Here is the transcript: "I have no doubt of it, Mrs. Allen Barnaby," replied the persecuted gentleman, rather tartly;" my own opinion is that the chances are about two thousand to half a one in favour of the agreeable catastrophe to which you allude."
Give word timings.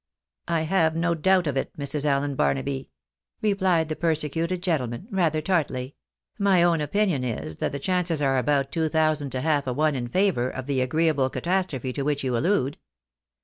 "I 0.47 0.63
have 0.63 0.95
no 0.95 1.13
doubt 1.13 1.45
of 1.45 1.55
it, 1.57 1.77
Mrs. 1.77 2.05
Allen 2.05 2.33
Barnaby," 2.33 2.89
replied 3.39 3.87
the 3.87 3.95
persecuted 3.95 4.63
gentleman, 4.63 5.07
rather 5.11 5.43
tartly;" 5.43 5.95
my 6.39 6.63
own 6.63 6.81
opinion 6.81 7.23
is 7.23 7.57
that 7.57 7.71
the 7.71 7.77
chances 7.77 8.19
are 8.19 8.39
about 8.39 8.71
two 8.71 8.89
thousand 8.89 9.29
to 9.33 9.41
half 9.41 9.67
a 9.67 9.73
one 9.73 9.93
in 9.93 10.07
favour 10.07 10.49
of 10.49 10.65
the 10.65 10.81
agreeable 10.81 11.29
catastrophe 11.29 11.93
to 11.93 12.01
which 12.01 12.23
you 12.23 12.35
allude." 12.35 12.79